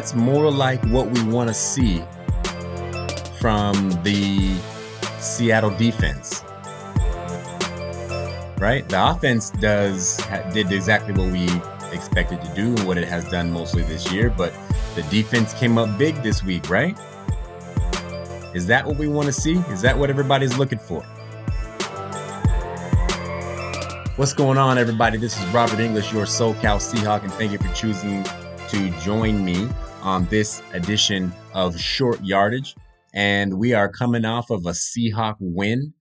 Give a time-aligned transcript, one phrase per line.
[0.00, 2.02] That's more like what we want to see
[3.38, 4.56] from the
[5.18, 6.42] Seattle defense.
[8.58, 8.82] Right?
[8.88, 10.16] The offense does
[10.54, 11.44] did exactly what we
[11.94, 14.54] expected to do and what it has done mostly this year, but
[14.94, 16.98] the defense came up big this week, right?
[18.54, 19.56] Is that what we want to see?
[19.68, 21.02] Is that what everybody's looking for?
[24.16, 25.18] What's going on, everybody?
[25.18, 28.24] This is Robert English, your SoCal Seahawk, and thank you for choosing
[28.70, 29.68] to join me
[30.02, 32.74] on this edition of Short Yardage.
[33.12, 35.94] And we are coming off of a Seahawk win,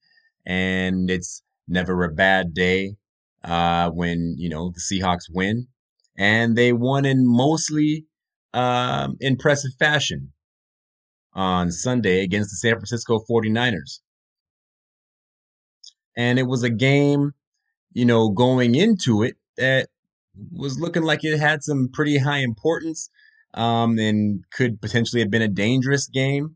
[0.46, 2.96] and it's never a bad day
[3.44, 5.68] uh, when you know the Seahawks win,
[6.18, 8.06] and they won in mostly
[8.54, 10.34] um, impressive fashion
[11.34, 14.02] on Sunday against the San Francisco 49ers.
[16.16, 17.34] And it was a game
[17.94, 19.88] you know, going into it that
[20.52, 23.10] was looking like it had some pretty high importance
[23.54, 26.56] um, and could potentially have been a dangerous game.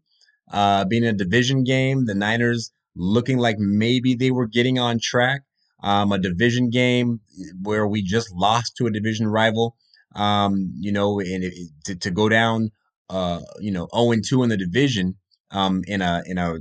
[0.52, 5.42] Uh, being a division game, the Niners looking like maybe they were getting on track.
[5.82, 7.20] Um, a division game
[7.62, 9.76] where we just lost to a division rival,
[10.16, 11.54] um, you know, and it,
[11.86, 12.70] to, to go down,
[13.10, 15.18] uh, you know, 0 and 2 in the division
[15.52, 16.60] um, in a in a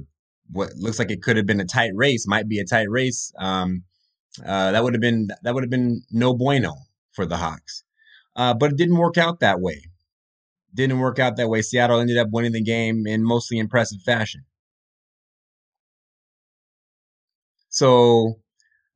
[0.50, 3.32] what looks like it could have been a tight race, might be a tight race.
[3.38, 3.84] Um,
[4.44, 6.74] uh, that would have been that would have been no bueno
[7.12, 7.84] for the Hawks.
[8.34, 9.82] Uh, but it didn't work out that way.
[10.74, 11.62] Didn't work out that way.
[11.62, 14.44] Seattle ended up winning the game in mostly impressive fashion.
[17.68, 18.40] So,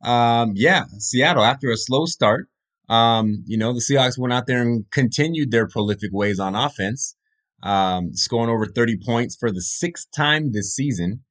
[0.03, 2.49] um, yeah, Seattle after a slow start,
[2.89, 7.17] um, you know, the Seahawks went out there and continued their prolific ways on offense,
[7.63, 11.25] um, scoring over 30 points for the sixth time this season,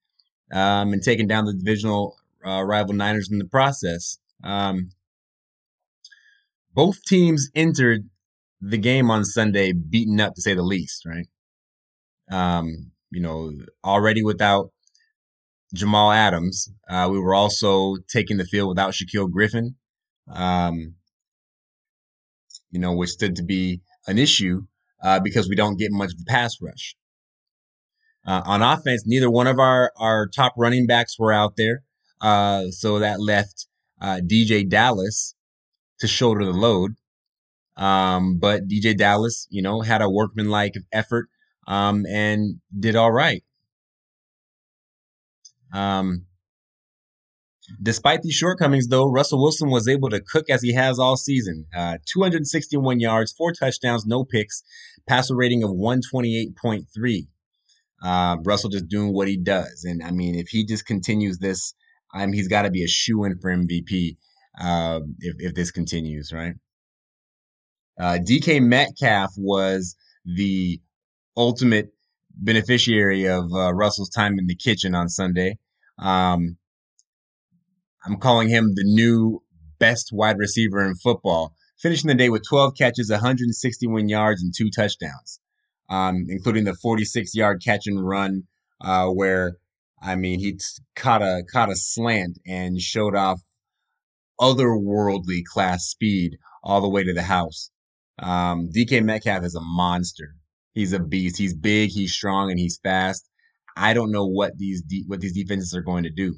[0.52, 4.18] um, and taking down the divisional uh, rival Niners in the process.
[4.44, 4.90] Um,
[6.74, 8.09] both teams entered
[8.62, 11.28] the game on Sunday beaten up, to say the least, right?
[12.32, 13.52] Um, you know,
[13.84, 14.72] already without
[15.74, 19.76] Jamal Adams, uh, we were also taking the field without Shaquill Griffin,
[20.32, 20.96] um,
[22.72, 24.62] you know, which stood to be an issue
[25.04, 26.96] uh, because we don't get much of a pass rush.
[28.26, 31.84] Uh, on offense, neither one of our, our top running backs were out there.
[32.22, 33.68] Uh, so that left
[34.02, 35.36] uh, DeeJay Dallas
[36.00, 36.96] to shoulder the load.
[37.78, 41.28] Um, but DeeJay Dallas, you know, had a workmanlike effort
[41.68, 43.44] um, and did all right.
[45.74, 46.25] Um,
[47.81, 51.66] despite these shortcomings, though, Russell Wilson was able to cook as he has all season.
[51.75, 54.64] Uh, 261 yards, four touchdowns, no picks,
[55.08, 57.28] passer rating of 128.3.
[58.03, 59.84] Uh, Russell just doing what he does.
[59.84, 61.74] And I mean, if he just continues this
[62.16, 64.18] um, he's got to be a shoe in for MVP
[64.59, 66.53] uh, if, if this continues, right?
[68.00, 69.96] Uh, DK Metcalf was
[70.26, 70.82] the
[71.38, 71.94] ultimate
[72.32, 75.58] beneficiary of uh, Russell's time in the kitchen on Sunday.
[75.98, 76.58] Um,
[78.06, 79.42] I'm calling him the new
[79.80, 84.70] best wide receiver in football, finishing the day with 12 catches, 161 yards, and two
[84.70, 85.40] touchdowns,
[85.90, 88.44] um, including the 46 yard catch and run
[88.82, 89.58] uh, where
[90.02, 90.60] I mean, he
[90.96, 93.42] caught a caught a slant and showed off
[94.40, 97.72] otherworldly class speed all the way to the house.
[98.20, 100.36] Um, DK Metcalf is a monster.
[100.74, 101.38] He's a beast.
[101.38, 101.90] He's big.
[101.90, 103.30] He's strong, and he's fast.
[103.78, 106.36] I don't know what these de- what these defenses are going to do.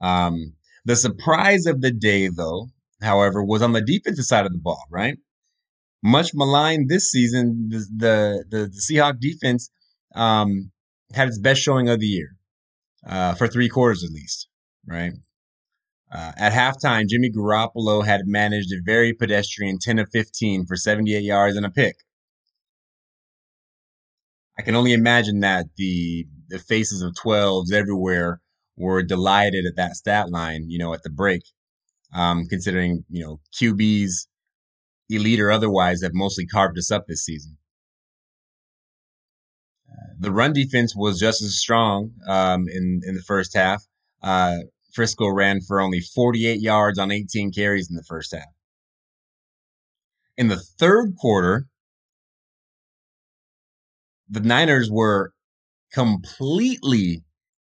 [0.00, 0.54] Um,
[0.84, 2.68] the surprise of the day, though,
[3.02, 4.84] however, was on the defensive side of the ball.
[4.90, 5.18] Right,
[6.02, 7.68] much maligned this season.
[7.70, 9.70] The the the, the Seahawk defense
[10.14, 10.72] um,
[11.12, 12.36] had its best showing of the year
[13.06, 14.48] uh, for three quarters at least,
[14.86, 15.12] right?
[16.10, 21.22] Uh, at halftime, Jimmy Garoppolo had managed a very pedestrian 10 of 15 for 78
[21.22, 21.96] yards and a pick.
[24.58, 28.40] I can only imagine that the the faces of 12s everywhere
[28.76, 31.42] were delighted at that stat line, you know, at the break,
[32.14, 34.28] um, considering, you know, QBs,
[35.10, 37.58] elite or otherwise, have mostly carved us up this season
[40.18, 43.84] the run defense was just as strong um, in in the first half.
[44.22, 44.58] Uh,
[44.96, 48.48] Frisco ran for only 48 yards on 18 carries in the first half.
[50.38, 51.68] In the third quarter,
[54.28, 55.32] the Niners were
[55.92, 57.24] completely,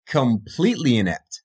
[0.07, 1.43] completely inept.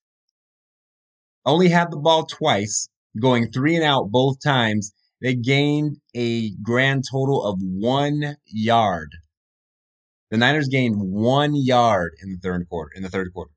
[1.46, 2.90] Only had the ball twice,
[3.20, 4.92] going three and out both times.
[5.22, 9.16] They gained a grand total of one yard
[10.30, 12.92] the Niners gained one yard in the third quarter.
[12.96, 13.52] In the third quarter,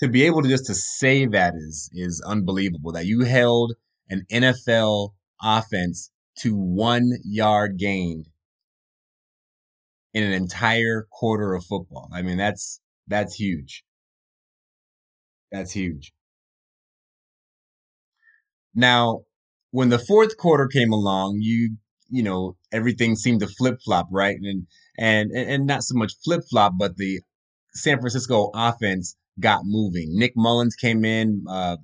[0.00, 2.92] to be able to just to say that is is unbelievable.
[2.92, 3.74] That you held
[4.08, 5.10] an NFL
[5.42, 8.26] offense to one yard gained
[10.14, 12.08] in an entire quarter of football.
[12.12, 13.84] I mean, that's that's huge.
[15.50, 16.12] That's huge.
[18.74, 19.22] Now,
[19.70, 21.76] when the fourth quarter came along, you
[22.08, 24.36] you know everything seemed to flip flop, right?
[24.40, 24.66] And
[24.98, 27.20] and and not so much flip flop, but the
[27.74, 30.16] San Francisco offense got moving.
[30.16, 31.44] Nick Mullens came in.
[31.48, 31.76] Uh,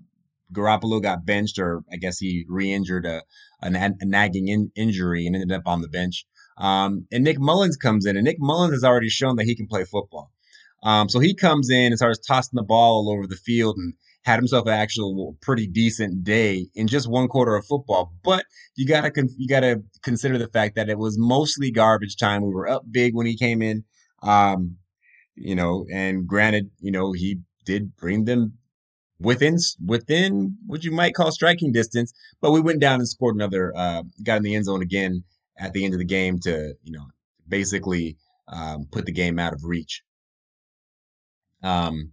[0.52, 3.22] Garoppolo got benched, or I guess he re-injured a,
[3.62, 6.26] a, a nagging in, injury and ended up on the bench.
[6.58, 9.66] Um, and Nick Mullens comes in, and Nick Mullens has already shown that he can
[9.66, 10.30] play football.
[10.84, 13.94] Um, so he comes in and starts tossing the ball all over the field and
[14.24, 18.12] had himself an actual pretty decent day in just one quarter of football.
[18.22, 18.44] But
[18.76, 22.42] you gotta you gotta consider the fact that it was mostly garbage time.
[22.42, 23.84] We were up big when he came in,
[24.22, 24.76] um,
[25.34, 25.86] you know.
[25.92, 28.58] And granted, you know he did bring them
[29.20, 33.72] within within what you might call striking distance, but we went down and scored another,
[33.76, 35.24] uh, got in the end zone again
[35.58, 37.06] at the end of the game to you know
[37.48, 38.16] basically
[38.48, 40.02] um, put the game out of reach.
[41.62, 42.12] Um,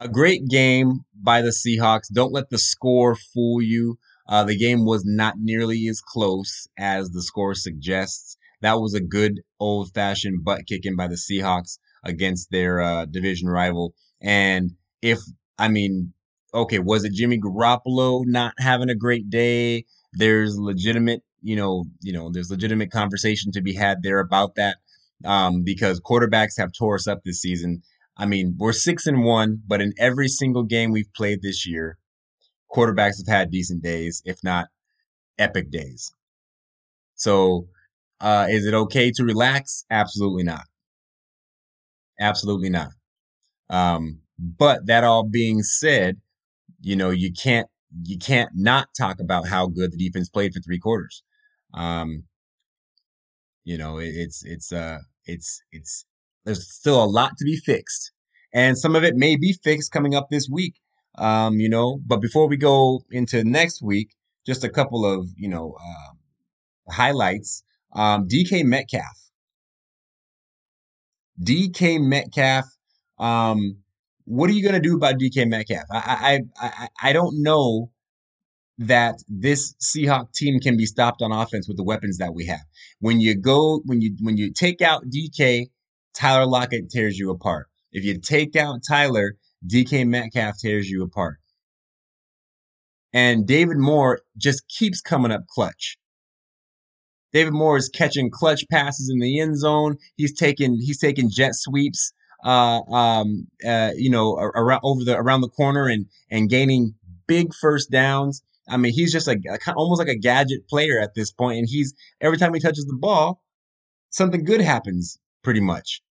[0.00, 2.12] a great game by the Seahawks.
[2.12, 3.98] Don't let the score fool you.
[4.28, 8.36] Uh, the game was not nearly as close as the score suggests.
[8.62, 13.48] That was a good old fashioned butt kicking by the Seahawks against their uh, division
[13.48, 13.94] rival.
[14.20, 14.72] And
[15.02, 15.18] if,
[15.58, 16.12] I mean,
[16.52, 19.84] okay, was it Jimmy Garoppolo not having a great day?
[20.12, 24.78] There's legitimate, you know, you know, there's legitimate conversation to be had there about that
[25.24, 27.82] um, because quarterbacks have tore us up this season.
[28.16, 31.96] I mean, we're six and one, but in every single game we've played this year,
[32.70, 34.68] quarterbacks have had decent days, if not
[35.38, 36.12] epic days.
[37.14, 37.68] So,
[38.20, 39.84] uh, is it okay to relax?
[39.90, 40.64] Absolutely not.
[42.20, 42.90] Absolutely not.
[43.70, 46.20] Um, but that all being said,
[46.80, 47.68] you know, you can't
[48.04, 51.22] you can't not talk about how good the defense played for three quarters.
[51.74, 52.24] Um,
[53.64, 56.06] you know, it, it's it's uh it's it's
[56.44, 58.12] there's still a lot to be fixed,
[58.52, 60.74] and some of it may be fixed coming up this week.
[61.18, 64.10] Um, you know, but before we go into next week,
[64.46, 67.62] just a couple of you know uh, highlights.
[67.92, 69.30] Um, DK Metcalf.
[71.42, 72.64] DK Metcalf.
[73.18, 73.78] Um,
[74.24, 75.84] what are you going to do about DK Metcalf?
[75.90, 77.90] I, I I I don't know
[78.78, 82.64] that this Seahawk team can be stopped on offense with the weapons that we have.
[83.00, 85.66] When you go, when you when you take out DK,
[86.14, 87.66] Tyler Lockett tears you apart.
[87.92, 89.36] If you take out Tyler,
[89.66, 91.38] DK Metcalf tears you apart.
[93.12, 95.98] And David Moore just keeps coming up clutch.
[97.32, 99.96] David Moore is catching clutch passes in the end zone.
[100.16, 102.12] He's taking he's taking jet sweeps,
[102.44, 106.94] uh, um, uh, you know, around over the around the corner and and gaining
[107.26, 108.42] big first downs.
[108.68, 109.40] I mean, he's just like
[109.76, 112.98] almost like a gadget player at this point, and he's every time he touches the
[112.98, 113.42] ball,
[114.10, 115.18] something good happens.
[115.42, 116.02] Pretty much.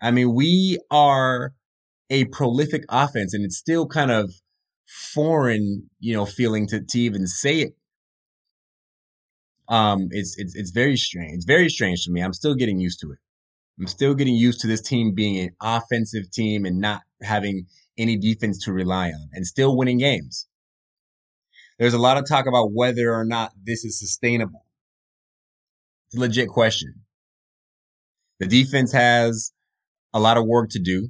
[0.00, 1.54] I mean, we are
[2.10, 4.32] a prolific offense, and it's still kind of
[5.12, 7.74] foreign, you know, feeling to to even say it.
[9.68, 11.34] Um, it's it's it's very strange.
[11.34, 12.22] It's very strange to me.
[12.22, 13.18] I'm still getting used to it.
[13.78, 17.66] I'm still getting used to this team being an offensive team and not having
[17.98, 20.46] any defense to rely on, and still winning games
[21.78, 24.64] there's a lot of talk about whether or not this is sustainable.
[26.06, 26.94] It's a legit question.
[28.40, 29.52] The defense has
[30.12, 31.08] a lot of work to do.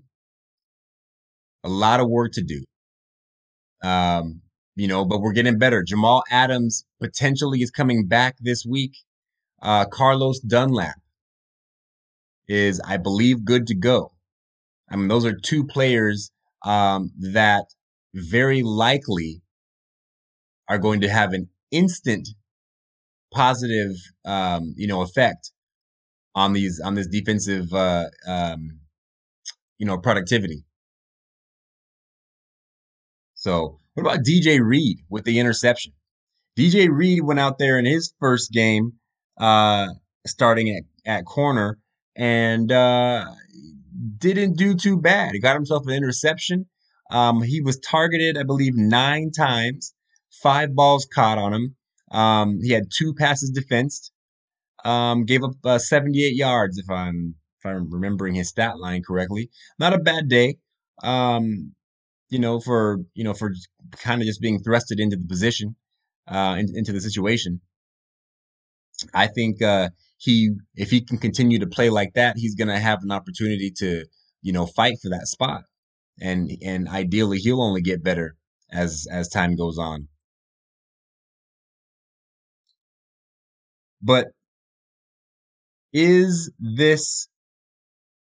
[1.64, 2.64] A lot of work to do.
[3.82, 4.40] Um,
[4.76, 5.82] you know, but we're getting better.
[5.82, 8.96] Jamal Adams potentially is coming back this week.
[9.62, 10.96] Uh, Carlos Dunlap
[12.48, 14.12] is, I believe, good to go.
[14.90, 16.30] I mean, those are two players
[16.64, 17.66] um, that
[18.14, 19.42] very likely
[20.68, 22.28] are going to have an instant
[23.32, 23.92] positive,
[24.24, 25.52] um, you know, effect
[26.34, 28.80] on these on this defensive, uh, um,
[29.78, 30.64] you know, productivity.
[33.34, 35.92] So, what about DJ Reed with the interception?
[36.58, 38.92] DJ Reed went out there in his first game,
[39.38, 39.88] uh,
[40.26, 41.78] starting at, at corner,
[42.14, 43.24] and uh,
[44.18, 45.32] didn't do too bad.
[45.32, 46.66] He got himself an interception.
[47.10, 49.94] Um, he was targeted, I believe, nine times
[50.42, 51.76] five balls caught on him.
[52.10, 54.12] Um, he had two passes defensed.
[54.84, 59.50] Um, gave up uh, 78 yards, if I'm if I'm remembering his stat line correctly.
[59.78, 60.58] Not a bad day.
[61.02, 61.72] Um,
[62.34, 63.48] you know, for you know, for
[64.08, 65.76] kind of just being thrusted into the position,
[66.28, 67.60] uh, in, into the situation.
[69.12, 70.36] I think uh, he,
[70.74, 74.04] if he can continue to play like that, he's going to have an opportunity to
[74.44, 75.64] you know, fight for that spot.
[76.20, 78.36] And and ideally he'll only get better
[78.70, 80.06] as as time goes on.
[84.00, 84.28] But
[85.92, 87.26] is this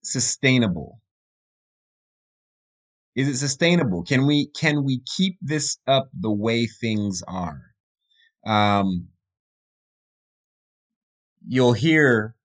[0.04, 1.00] sustainable?
[3.18, 4.04] Is it sustainable?
[4.04, 7.60] Can we can we keep this up the way things are?
[8.46, 9.08] Um,
[11.48, 12.36] you'll hear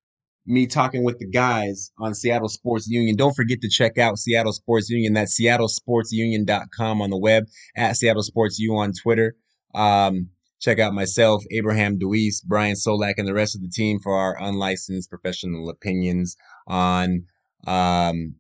[0.46, 3.16] me talking with the guys on Seattle Sports Union.
[3.16, 5.12] Don't forget to check out Seattle Sports Union.
[5.12, 7.44] That's seattlesportsunion.com on the web,
[7.76, 9.36] at Seattle Sports U on Twitter.
[9.74, 14.16] Um, check out myself, Abraham Deweese, Brian Solak, and the rest of the team for
[14.16, 16.34] our unlicensed professional opinions
[16.66, 17.26] on
[17.66, 18.36] um,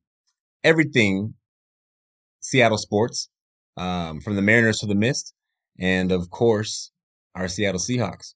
[0.64, 1.34] everything
[2.42, 3.28] Seattle sports,
[3.76, 5.32] um, from the Mariners to the Mist,
[5.78, 6.90] and of course,
[7.34, 8.34] our Seattle Seahawks.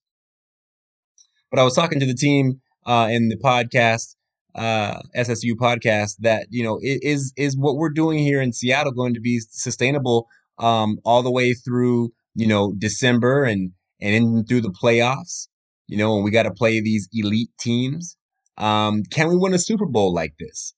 [1.51, 4.17] But I was talking to the team uh, in the podcast,
[4.55, 9.15] uh, SSU podcast, that you know is is what we're doing here in Seattle going
[9.15, 14.63] to be sustainable um, all the way through you know December and and in through
[14.63, 15.49] the playoffs.
[15.89, 18.17] You know, and we got to play these elite teams.
[18.59, 20.75] Um, can we win a Super Bowl like this?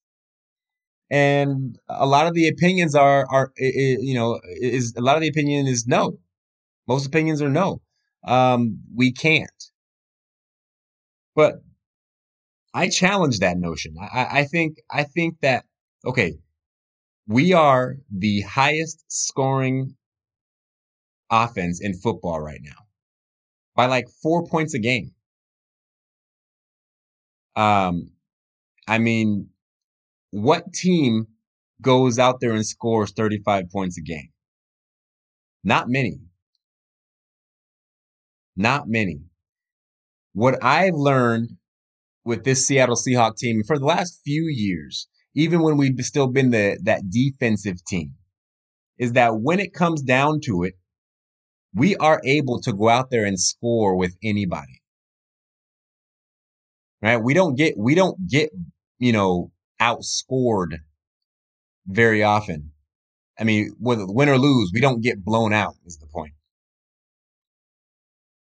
[1.11, 5.29] And a lot of the opinions are are you know is a lot of the
[5.29, 6.19] opinion is no.
[6.87, 7.83] Most opinions are no.
[8.25, 9.51] Um, we can't.
[11.35, 11.63] But
[12.75, 13.95] I challenge that notion.
[14.01, 15.65] I, I think I think that
[16.05, 16.35] okay,
[17.27, 19.97] we are the highest scoring
[21.31, 22.87] offense in football right now
[23.75, 25.13] by like four points a game.
[27.57, 28.11] Um,
[28.87, 29.51] I mean,
[30.31, 31.27] what team
[31.81, 34.31] goes out there and scores 35 points a game?
[35.65, 36.19] Not many.
[38.57, 39.21] Not many.
[40.33, 41.51] What I've learned
[42.25, 46.51] with this Seattle Seahawk team for the last few years, even when we've still been
[46.51, 48.15] the that defensive team,
[48.99, 50.75] is that when it comes down to it,
[51.75, 54.83] we are able to go out there and score with anybody.
[57.01, 57.23] Right?
[57.23, 58.51] We don't get we don't get,
[58.99, 60.79] you know, outscored
[61.87, 62.73] very often.
[63.39, 66.33] I mean, whether win or lose, we don't get blown out is the point.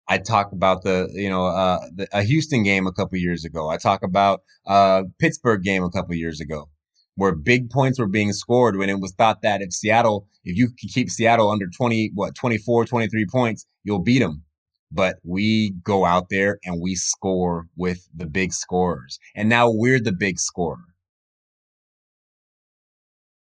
[0.08, 3.68] I talk about the you know uh, the, a Houston game a couple years ago.
[3.68, 6.70] I talk about a uh, Pittsburgh game a couple years ago,
[7.14, 10.68] where big points were being scored when it was thought that if Seattle, if you
[10.68, 14.44] could keep Seattle under 20, what 24, 23 points, you'll beat them.
[14.90, 20.00] But we go out there and we score with the big scorers, and now we're
[20.00, 20.78] the big scorer.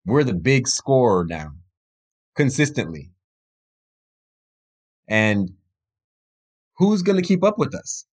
[0.06, 1.52] We're the big scorer now,
[2.36, 3.12] consistently.
[5.08, 5.52] And
[6.78, 8.06] who's going to keep up with us?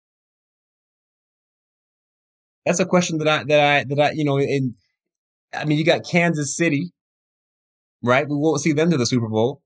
[2.65, 4.75] That's a question that I that I that I you know in
[5.53, 6.93] I mean you got Kansas City,
[8.03, 8.29] right?
[8.29, 9.63] We won't see them to the Super Bowl.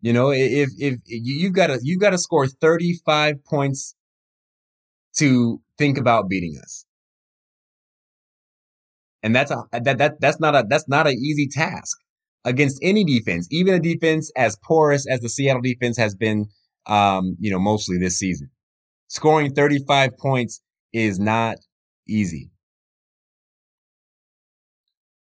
[0.00, 3.94] You know, if if you've got to you've got to score 35 points
[5.18, 6.86] to think about beating us.
[9.22, 11.98] And that's a that that that's not a that's not an easy task
[12.44, 16.46] against any defense, even a defense as porous as the Seattle defense has been,
[16.86, 18.50] um, you know, mostly this season.
[19.08, 20.62] Scoring 35 points
[20.92, 21.56] is not
[22.08, 22.50] easy.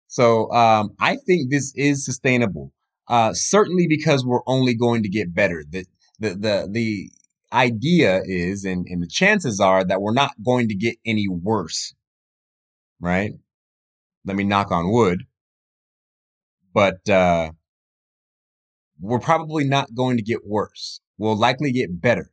[0.08, 2.72] So um, I think this is sustainable.
[3.08, 5.62] Uh, certainly because we're only going to get better.
[5.68, 5.84] The
[6.20, 7.10] the the the
[7.52, 11.94] idea is, and, and the chances are that we're not going to get any worse.
[13.00, 13.32] Right?
[14.24, 15.24] Let me knock on wood
[16.74, 17.52] but uh,
[19.00, 21.00] we're probably not going to get worse.
[21.16, 22.30] We'll likely get better.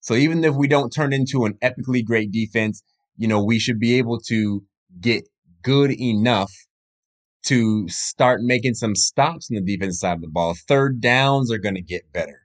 [0.00, 2.82] So even if we don't turn into an epically great defense,
[3.16, 4.64] you know, we should be able to
[5.00, 5.24] get
[5.62, 6.52] good enough
[7.44, 10.54] to start making some stops on the defense side of the ball.
[10.54, 12.42] Third downs are going to get better.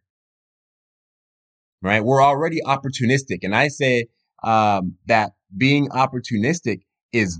[1.82, 2.04] Right?
[2.04, 3.40] We're already opportunistic.
[3.42, 4.06] And I say
[4.44, 6.82] um, that being opportunistic
[7.12, 7.40] is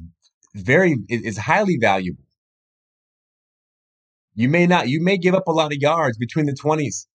[0.54, 2.24] very, is highly valuable.
[4.34, 7.06] You may not, you may give up a lot of yards between the 20s,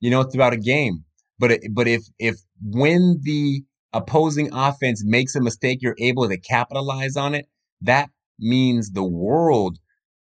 [0.00, 1.04] you know, throughout a game.
[1.38, 6.38] But, it, but if, if when the opposing offense makes a mistake, you're able to
[6.38, 7.46] capitalize on it,
[7.82, 9.78] that means the world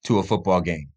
[0.04, 0.88] to a football game.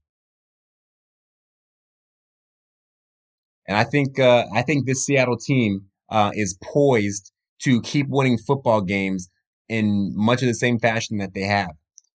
[3.68, 7.32] And I think, uh, I think this Seattle team, uh, is poised
[7.63, 9.30] to keep winning football games
[9.70, 11.72] in much of the same fashion that they have.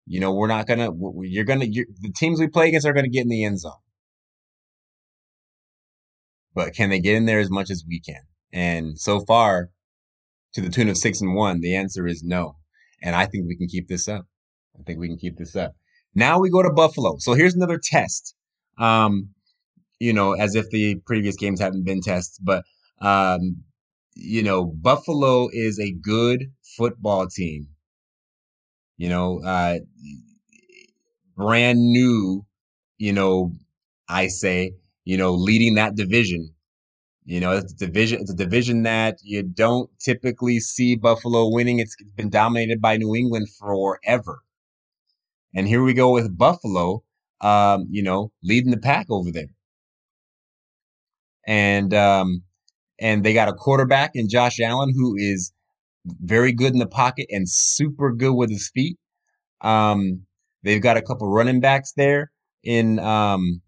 [0.06, 0.90] You know, we're not gonna.
[1.20, 1.66] You're gonna.
[1.66, 3.72] You're, the teams we play against are gonna get in the end zone,
[6.54, 8.22] but can they get in there as much as we can?
[8.52, 9.70] And so far,
[10.54, 12.56] to the tune of six and one, the answer is no.
[13.02, 14.26] And I think we can keep this up.
[14.78, 15.74] I think we can keep this up.
[16.14, 17.16] Now we go to Buffalo.
[17.18, 18.34] So here's another test.
[18.78, 19.30] Um,
[20.00, 22.64] you know, as if the previous games haven't been tests, but
[23.00, 23.64] um,
[24.18, 27.68] you know, Buffalo is a good football team.
[28.96, 29.78] You know, uh,
[31.36, 32.44] brand new,
[32.98, 33.52] you know,
[34.08, 36.54] I say, you know, leading that division.
[37.24, 38.20] You know, it's a division.
[38.20, 41.78] It's a division that you don't typically see Buffalo winning.
[41.78, 44.40] It's been dominated by New England forever.
[45.54, 47.04] And here we go with Buffalo,
[47.40, 49.50] um, you know, leading the pack over there.
[51.46, 52.44] And um,
[53.00, 55.52] and they got a quarterback in Josh Allen who is
[56.04, 58.98] very good in the pocket and super good with his feet.
[59.60, 60.26] Um,
[60.62, 62.30] they've got a couple running backs there
[62.62, 63.62] in um,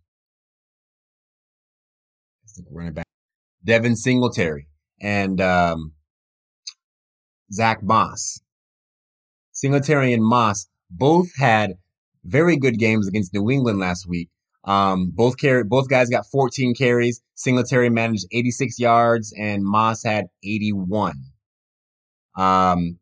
[2.71, 3.07] running back
[3.65, 4.67] Devin Singletary
[5.01, 5.93] and um,
[7.53, 8.41] Zach Moss.
[9.53, 11.75] Singletary and Moss both had
[12.25, 14.31] very good games against New England last week.
[14.65, 17.23] Um, both carry, both guys got 14 carries.
[17.35, 21.15] Singletary managed 86 yards and Moss had 81.
[22.37, 22.99] Um,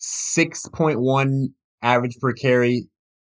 [0.00, 1.46] 6.1
[1.82, 2.88] average per carry,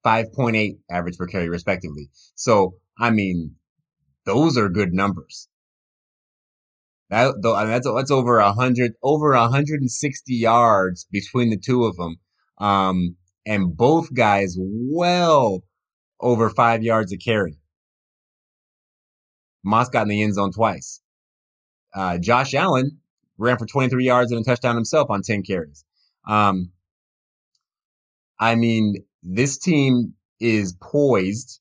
[0.05, 2.09] 5.8 average per carry, respectively.
[2.35, 3.55] So, I mean,
[4.25, 5.49] those are good numbers.
[7.09, 12.15] That, mean, that's that's over a hundred, over 160 yards between the two of them,
[12.57, 15.63] um, and both guys well
[16.19, 17.59] over five yards a carry.
[19.63, 21.01] Moss got in the end zone twice.
[21.93, 22.99] Uh, Josh Allen
[23.37, 25.85] ran for 23 yards and a touchdown himself on 10 carries.
[26.27, 26.71] Um,
[28.39, 31.59] I mean, this team is poised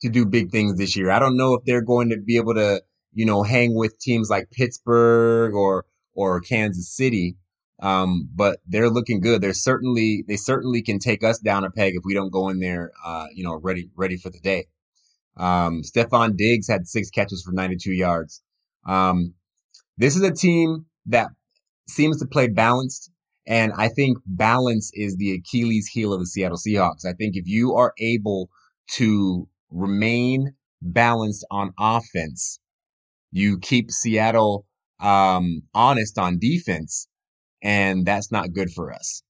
[0.00, 1.10] to do big things this year.
[1.10, 2.82] I don't know if they're going to be able to,
[3.12, 7.36] you know, hang with teams like Pittsburgh or or Kansas City,
[7.80, 9.40] um, but they're looking good.
[9.40, 12.58] They're certainly they certainly can take us down a peg if we don't go in
[12.58, 14.66] there, uh, you know, ready ready for the day.
[15.36, 18.42] Um, Stefon Diggs had six catches for 92 yards.
[18.86, 19.34] Um,
[19.96, 21.28] this is a team that
[21.88, 23.10] seems to play balanced.
[23.46, 27.04] And I think balance is the Achilles heel of the Seattle Seahawks.
[27.04, 28.50] I think if you are able
[28.92, 32.60] to remain balanced on offense,
[33.32, 34.66] you keep Seattle
[35.00, 37.08] um, honest on defense,
[37.62, 39.22] and that's not good for us.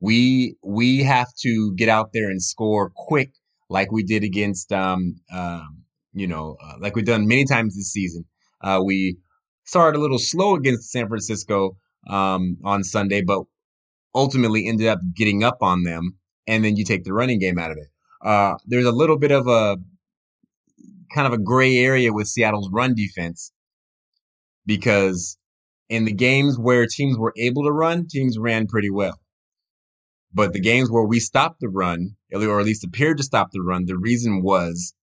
[0.00, 3.32] We we have to get out there and score quick
[3.72, 5.82] like we did against, um, um,
[6.12, 8.24] you know, uh, like we've done many times this season.
[8.60, 9.16] Uh, we
[9.64, 11.76] started a little slow against San Francisco
[12.08, 13.42] um, on Sunday, but
[14.14, 17.70] ultimately ended up getting up on them, and then you take the running game out
[17.70, 17.88] of it.
[18.24, 19.78] Uh, there's a little bit of a
[21.14, 23.52] kind of a gray area with Seattle's run defense
[24.66, 25.38] because
[25.88, 29.18] in the games where teams were able to run, teams ran pretty well.
[30.34, 33.60] But the games where we stopped the run, or at least appeared to stop the
[33.60, 34.94] run, the reason was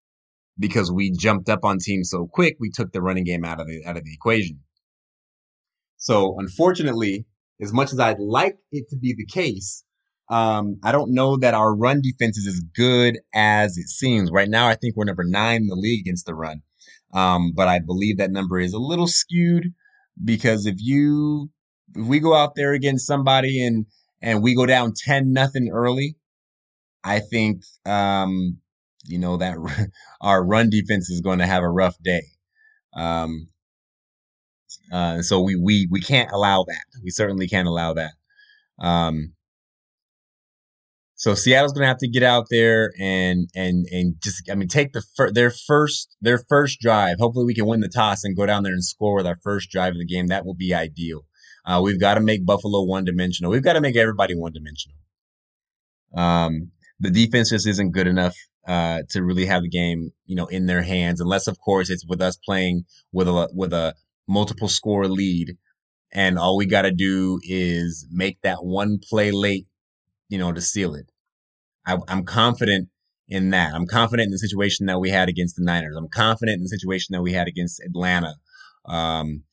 [0.57, 3.67] because we jumped up on teams so quick, we took the running game out of
[3.67, 4.59] the out of the equation.
[5.97, 7.25] So unfortunately,
[7.61, 9.83] as much as I'd like it to be the case,
[10.29, 14.31] um, I don't know that our run defense is as good as it seems.
[14.31, 16.61] Right now, I think we're number nine in the league against the run.
[17.13, 19.73] Um, but I believe that number is a little skewed
[20.23, 21.49] because if you
[21.95, 23.87] if we go out there against somebody and
[24.21, 26.15] and we go down 10 nothing early,
[27.03, 28.57] I think, um,
[29.05, 29.55] you know, that
[30.21, 32.23] our run defense is going to have a rough day.
[32.93, 33.47] Um,
[34.91, 36.85] uh, so we, we, we can't allow that.
[37.03, 38.11] We certainly can't allow that.
[38.79, 39.33] Um,
[41.19, 44.69] so Seattle's going to have to get out there and and and just I mean
[44.69, 47.17] take the fir- their first their first drive.
[47.19, 49.69] Hopefully we can win the toss and go down there and score with our first
[49.69, 50.27] drive of the game.
[50.27, 51.25] That will be ideal.
[51.65, 53.51] Uh, we've got to make Buffalo one dimensional.
[53.51, 54.97] We've got to make everybody one dimensional.
[56.15, 58.35] Um, the defense just isn't good enough
[58.67, 62.05] uh, to really have the game, you know, in their hands, unless of course it's
[62.05, 63.95] with us playing with a with a
[64.27, 65.57] multiple score lead,
[66.11, 69.67] and all we got to do is make that one play late,
[70.27, 71.11] you know, to seal it.
[71.85, 72.89] I, I'm confident
[73.27, 73.73] in that.
[73.73, 75.95] I'm confident in the situation that we had against the Niners.
[75.95, 78.35] I'm confident in the situation that we had against Atlanta,
[78.85, 79.43] um,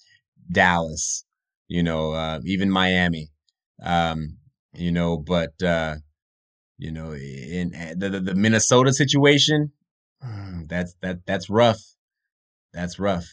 [0.51, 1.25] Dallas,
[1.69, 3.31] you know, uh, even Miami,
[3.83, 4.39] um,
[4.73, 5.97] you know, but, uh,
[6.79, 9.73] you know, in eh, the, the, the Minnesota situation,
[10.69, 11.81] that's, that, that's rough.
[12.73, 13.27] That's rough.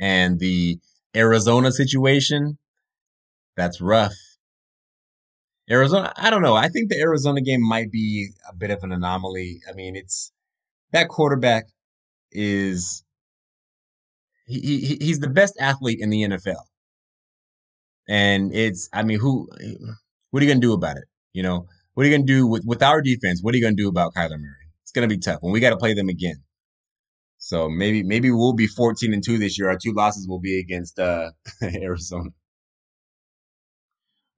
[0.00, 0.78] And the
[1.16, 2.58] Arizona situation,
[3.56, 4.14] that's rough.
[5.70, 6.56] Arizona, I don't know.
[6.56, 9.60] I think the Arizona game might be a bit of an anomaly.
[9.68, 10.32] I mean, it's
[10.92, 11.66] that quarterback
[12.30, 13.04] is
[14.60, 16.62] he, he he's the best athlete in the NFL.
[18.08, 19.48] And it's, I mean, who,
[20.30, 21.04] what are you going to do about it?
[21.32, 23.40] You know, what are you going to do with, with our defense?
[23.42, 24.68] What are you going to do about Kyler Murray?
[24.82, 25.40] It's going to be tough.
[25.42, 26.36] And we got to play them again.
[27.38, 29.68] So maybe, maybe we'll be 14 and 2 this year.
[29.68, 31.30] Our two losses will be against uh,
[31.62, 32.30] Arizona.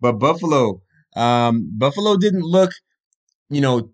[0.01, 0.83] But Buffalo,
[1.17, 2.71] um, Buffalo didn't look,
[3.51, 3.91] you know,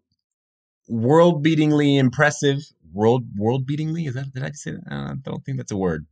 [0.88, 2.58] world beatingly impressive.
[2.92, 4.82] World world beatingly is that did I say that?
[4.90, 6.06] I don't think that's a word.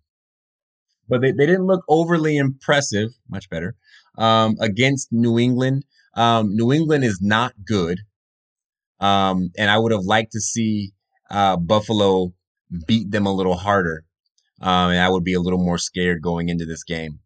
[1.08, 3.10] But they, they didn't look overly impressive.
[3.28, 3.76] Much better
[4.16, 5.84] um, against New England.
[6.14, 8.00] Um, New England is not good,
[9.00, 10.92] um, and I would have liked to see
[11.30, 12.34] uh, Buffalo
[12.86, 14.04] beat them a little harder,
[14.60, 17.20] um, and I would be a little more scared going into this game.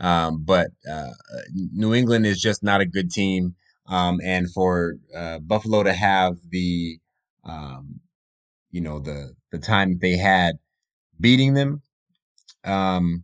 [0.00, 1.10] Um, but uh,
[1.52, 3.54] New England is just not a good team.
[3.86, 6.98] Um, and for uh, Buffalo to have the,
[7.44, 8.00] um,
[8.74, 10.56] you know, the the time they had
[11.20, 11.82] beating them,
[12.64, 13.22] um,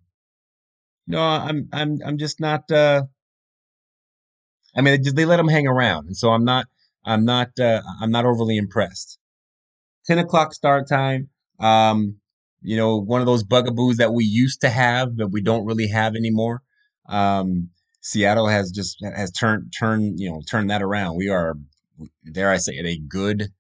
[1.09, 2.71] no, I'm I'm I'm just not.
[2.71, 3.03] Uh,
[4.77, 6.67] I mean, they, just, they let them hang around, and so I'm not
[7.05, 9.19] I'm not uh, I'm not overly impressed.
[10.07, 11.31] Ten o'clock start time.
[11.59, 12.21] Um,
[12.63, 15.89] you know, one of those bugaboos that we used to have that we don't really
[15.89, 16.63] have anymore.
[17.09, 17.71] Um,
[18.03, 21.17] Seattle has just has turned turned you know turned that around.
[21.17, 21.57] We are,
[22.31, 23.51] dare I say it, a good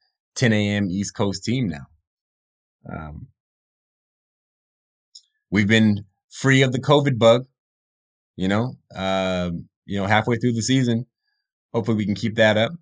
[0.40, 0.88] 10 a.m.
[0.90, 1.86] East Coast team now.
[2.90, 3.26] Um,
[5.50, 7.44] we've been free of the COVID bug,
[8.36, 9.50] you know, uh,
[9.84, 11.04] you know, halfway through the season.
[11.74, 12.72] Hopefully, we can keep that up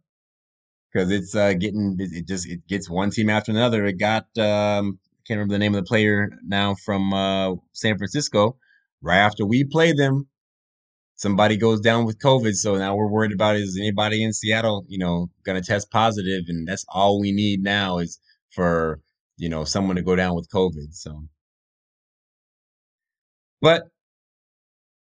[0.93, 3.85] because it's uh, getting it just it gets one team after another.
[3.87, 8.57] It got um, can't remember the name of the player now from uh, San Francisco.
[9.03, 10.29] Right after we play them,
[11.19, 12.55] somebody goes down with COVID.
[12.55, 16.45] So now we're worried about is anybody in Seattle, you know, going to test positive,
[16.49, 18.19] and that's all we need now is
[18.51, 19.01] for
[19.37, 20.95] you know someone to go down with COVID.
[20.95, 21.25] So,
[23.61, 23.89] but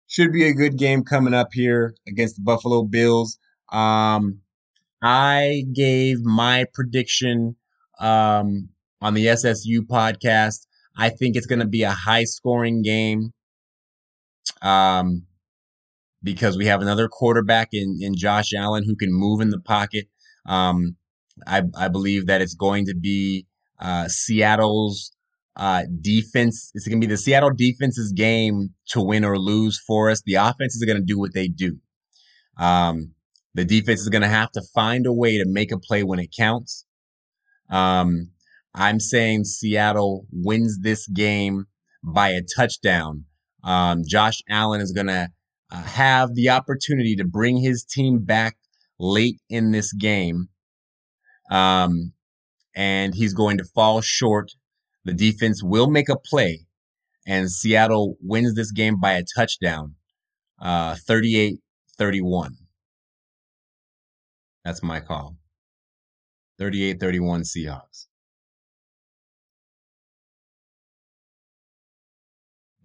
[0.07, 3.37] should be a good game coming up here against the Buffalo Bills.
[3.71, 4.41] Um,
[5.01, 7.55] I gave my prediction
[7.99, 8.69] um,
[9.01, 10.65] on the SSU podcast.
[10.97, 13.33] I think it's going to be a high scoring game.
[14.61, 15.27] Um,
[16.23, 20.07] because we have another quarterback in, in Josh Allen who can move in the pocket.
[20.45, 20.95] Um,
[21.45, 23.45] I, I believe that it's going to be
[23.79, 25.15] uh, Seattle's
[25.55, 26.71] uh, defense.
[26.73, 30.21] It's going to be the Seattle defense's game to win or lose for us.
[30.25, 31.77] The offense is going to do what they do.
[32.57, 33.13] Um,
[33.53, 36.19] the defense is going to have to find a way to make a play when
[36.19, 36.85] it counts.
[37.69, 38.31] Um,
[38.73, 41.65] I'm saying Seattle wins this game
[42.03, 43.25] by a touchdown.
[43.63, 45.29] Um, Josh Allen is going to
[45.71, 48.57] uh, have the opportunity to bring his team back
[48.99, 50.49] late in this game.
[51.51, 52.13] Um,
[52.75, 54.51] and he's going to fall short.
[55.05, 56.65] The defense will make a play,
[57.25, 59.95] and Seattle wins this game by a touchdown,
[60.61, 61.59] uh, 38
[61.97, 62.57] 31.
[64.65, 65.37] That's my call.
[66.59, 68.06] 38 31 Seahawks.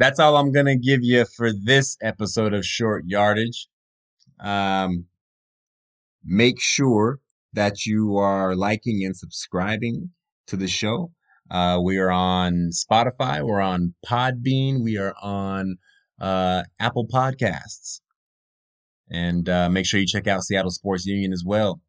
[0.02, 3.68] That's all I'm gonna give you for this episode of Short Yardage.
[4.40, 5.06] Um,
[6.24, 7.20] make sure
[7.52, 10.10] that you are liking and subscribing
[10.48, 11.12] to the show.
[11.48, 13.46] Uh, we are on Spotify.
[13.46, 14.82] We're on Podbean.
[14.82, 15.76] We are on
[16.20, 18.00] uh, Apple Podcasts.
[19.08, 21.80] And uh, make sure you check out Seattle Sports Union as well.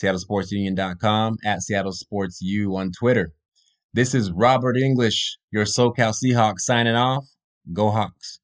[0.00, 3.32] SeattleSportsUnion.com at Seattle Sports U on Twitter.
[3.92, 7.26] This is Robert English, your SoCal Seahawks, signing off.
[7.72, 8.40] Go Hawks.